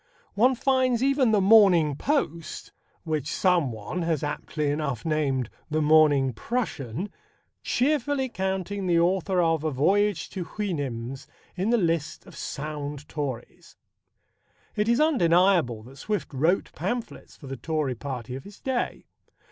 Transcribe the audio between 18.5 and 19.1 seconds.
day.